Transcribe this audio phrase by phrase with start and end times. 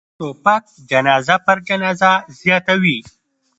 [0.17, 2.97] توپک جنازه پر جنازه زیاتوي.